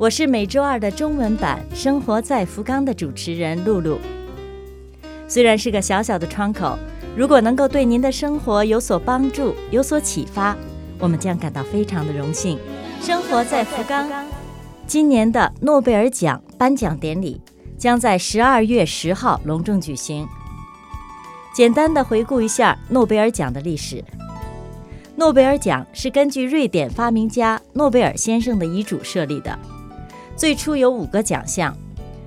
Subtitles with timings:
[0.00, 3.98] 我是每周二的中文版《生活在福冈》的主持人露露。
[5.28, 6.78] 虽然是个小小的窗口，
[7.14, 10.56] 如果能够对您的生活有所帮助、有所启发，
[10.98, 12.58] 我们将感到非常的荣幸。
[13.02, 14.08] 生活在福冈，
[14.86, 17.38] 今年的诺贝尔奖颁奖典礼
[17.76, 20.26] 将在十二月十号隆重举行。
[21.54, 24.02] 简单的回顾一下诺贝尔奖的历史。
[25.16, 29.58] 诺贝尔奖是根据瑞典发明家诺贝尔先生的遗嘱设立的。
[30.40, 31.76] 最初有五个奖项，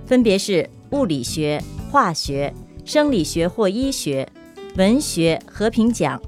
[0.06, 1.60] 分别是物理学、
[1.90, 2.54] 化学、
[2.86, 4.30] 生理学或医学、
[4.76, 6.22] 文学、和平奖，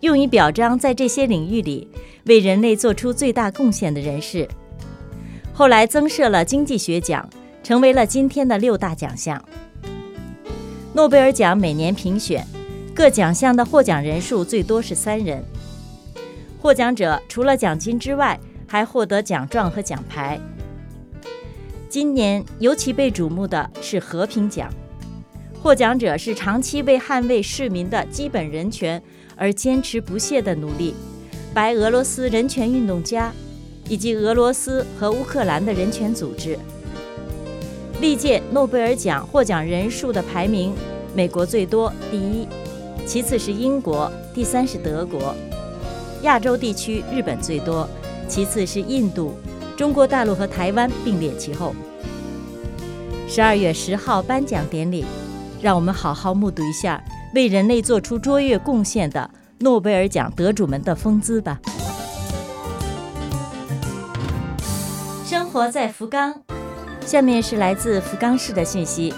[0.00, 1.88] 用以表彰在这些领域里
[2.24, 4.48] 为人类做出最大贡献的人士。
[5.52, 7.30] 后来增设了经济学奖，
[7.62, 9.40] 成为了今天的六大奖项。
[10.92, 12.44] 诺贝尔奖每年评选，
[12.92, 15.44] 各奖项的获奖人数最多是三人。
[16.60, 20.40] 获奖者除了奖金之外，还获得奖状和奖牌。
[21.92, 24.66] 今年尤其被瞩目的是和平奖，
[25.62, 29.02] 获奖者是长期为捍卫市民的基本人权
[29.36, 30.94] 而坚持不懈的努力，
[31.52, 33.30] 白俄罗斯人权运动家，
[33.90, 36.58] 以及俄罗斯和乌克兰的人权组织。
[38.00, 40.72] 历届诺贝尔奖获奖人数的排名，
[41.14, 42.48] 美国最多，第一，
[43.04, 45.34] 其次是英国，第三是德国，
[46.22, 47.86] 亚洲地区日本最多，
[48.26, 49.34] 其次是印度。
[49.82, 51.74] 中国大陆和台湾并列其后。
[53.26, 55.04] 十二月十号颁奖典礼，
[55.60, 57.02] 让我们好好目睹一下
[57.34, 61.58] 为人类做出卓越贡献的诺贝尔奖得主们的风姿吧。
[65.26, 66.32] 生活在福冈，
[67.04, 69.12] 下面是来自福冈市的信息，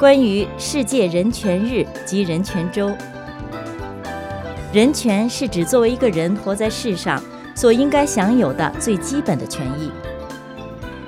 [0.00, 2.90] 关于世界人权日及人权周。
[4.72, 7.22] 人权是指作为一个人活在世上。
[7.54, 9.90] 所应该享有的最基本的权益。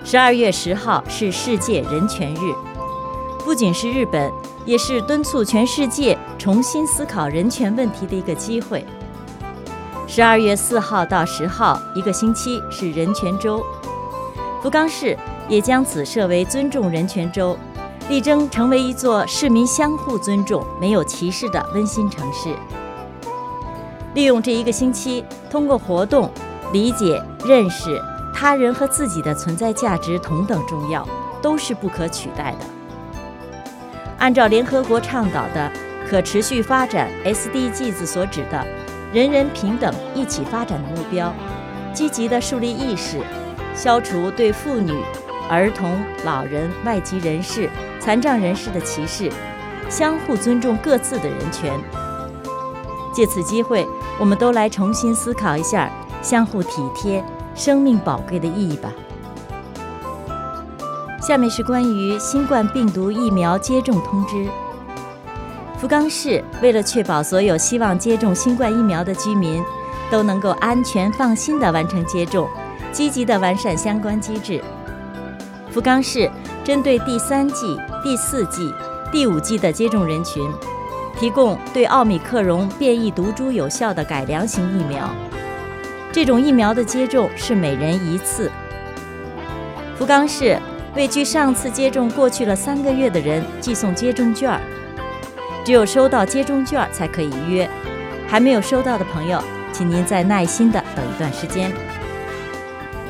[0.04, 2.54] 十二月十号是世界人权日，
[3.44, 4.30] 不仅是日本，
[4.64, 8.86] 也是敦促全世界重新思考人权问题的一个机会。
[10.06, 13.60] 十二月四号到十号，一个星期是人权周，
[14.62, 15.18] 福冈市
[15.48, 17.58] 也将此设为尊重人权周，
[18.08, 22.54] 力争成为一座市民相互尊重、没有歧视的温馨城市。
[24.16, 26.30] 利用这一个星期，通过活动
[26.72, 28.02] 理解、认识
[28.34, 31.06] 他人和自己的存在价值同等重要，
[31.42, 32.58] 都是不可取代的。
[34.16, 35.70] 按照联合国倡导的
[36.08, 38.66] 可持续发展 SDGs 所指的
[39.12, 41.30] “人人平等、一起发展”的目标，
[41.92, 43.18] 积极地树立意识，
[43.74, 44.94] 消除对妇女、
[45.50, 45.94] 儿童、
[46.24, 47.68] 老人、外籍人士、
[48.00, 49.30] 残障人士的歧视，
[49.90, 51.78] 相互尊重各自的人权。
[53.16, 53.88] 借此机会，
[54.20, 55.90] 我们都来重新思考一下
[56.20, 58.92] 相互体贴、生命宝贵的意义吧。
[61.22, 64.46] 下面是关于新冠病毒疫苗接种通知。
[65.78, 69.64] 福冈市为了确保所有希望接种新冠疫苗的居民
[70.10, 72.46] 都能够安全放心地完成接种，
[72.92, 74.62] 积极地完善相关机制。
[75.70, 76.30] 福冈市
[76.62, 78.70] 针对第三季、第四季、
[79.10, 80.46] 第五季的接种人群。
[81.18, 85.08] 提供对奥米克戎变异毒株有效的改良型疫苗，
[86.12, 88.50] 这种疫苗的接种是每人一次。
[89.98, 90.58] 福冈市
[90.94, 94.60] 为距上次接种过去了三个月的人寄送接种券，
[95.64, 97.68] 只有收到接种券才可以预约。
[98.28, 101.72] 还没有收到的朋友，请您再耐心的等一段时间。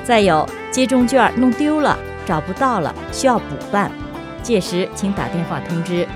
[0.04, 3.90] 再有，接种券弄丢了、找不到了，需要补办，
[4.42, 6.06] 届时请打电话通知。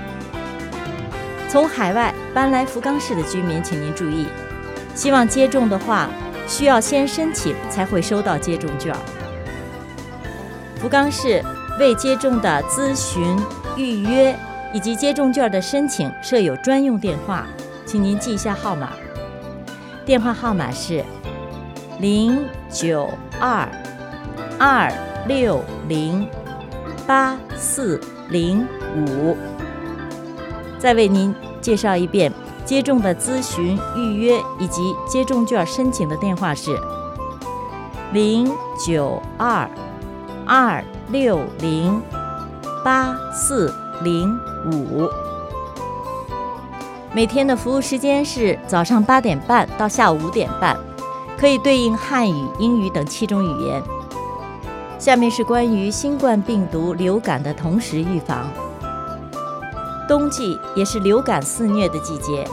[1.51, 4.25] 从海外搬来福冈市的居民，请您注意，
[4.95, 6.07] 希望接种的话，
[6.47, 8.95] 需要先申请才会收到接种券。
[10.79, 11.43] 福冈市
[11.77, 13.37] 为接种的咨询、
[13.75, 14.33] 预约
[14.71, 17.45] 以及接种券的申请设有专用电话，
[17.85, 18.93] 请您记一下号码。
[20.05, 21.03] 电话号码是
[21.99, 23.09] 零九
[23.41, 23.67] 二
[24.57, 24.89] 二
[25.27, 26.25] 六零
[27.05, 27.99] 八四
[28.29, 28.65] 零
[28.95, 29.35] 五。
[30.81, 32.33] 再为您介绍一遍，
[32.65, 36.75] 接种的咨询、预约以及接种券申请的电话是
[38.13, 38.51] 零
[38.83, 39.69] 九二
[40.47, 42.01] 二六零
[42.83, 44.35] 八四零
[44.71, 45.07] 五。
[47.13, 50.75] 每天的服务时间是早上八点半到下午五点半，
[51.37, 53.83] 可以对应汉语、英语等七种语言。
[54.97, 58.47] 下面是关于新冠病毒流感的同时预防。
[60.11, 62.45] 冬季也是流感肆虐的季节，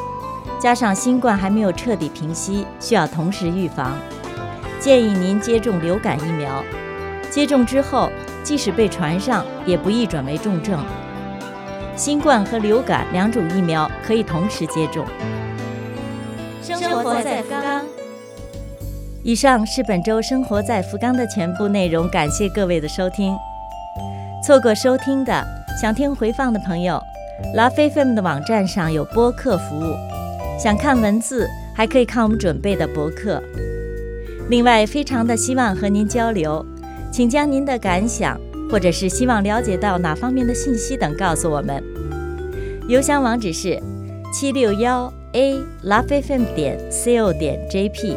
[0.60, 3.98] 加上新冠还没有彻底平息，需要同时预防。
[4.78, 6.62] 建议您接种流感疫苗。
[7.32, 8.10] 接种之后，
[8.44, 10.78] 即使被传上，也不易转为重症。
[11.96, 15.04] 新冠和流感两种疫苗可以同时接种。
[16.62, 17.84] 生活在福冈。
[19.24, 23.36] 以上是本周《生活在福冈》的全部内容，感谢各位的收听。
[24.46, 25.44] 错过收听的，
[25.82, 27.02] 想听回放的朋友
[27.54, 29.94] ，Love FM 的网站上有播客服务，
[30.58, 33.42] 想看文字还可以看我们准备的博客。
[34.48, 36.64] 另外，非常的希望和您交流，
[37.12, 38.40] 请将您的感想
[38.70, 41.82] 或者是希望了解到哪方面的信息等告诉我们。
[42.88, 43.78] 邮箱网址是
[44.32, 48.16] 七六幺 a love fm 点 co 点 jp。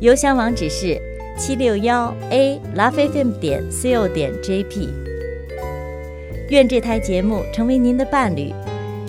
[0.00, 1.00] 邮箱网址是
[1.38, 4.88] 七六幺 a love fm 点 co 点 jp。
[6.48, 8.54] 愿这台节目成为您的伴侣，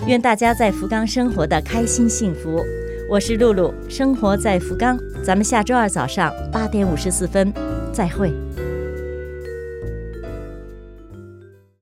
[0.08, 2.60] 愿大家在福冈生活的开心幸福。
[3.08, 7.52] 我是露露，生活在福冈，咱们下周二早上八点五十四分
[7.92, 8.32] 再会。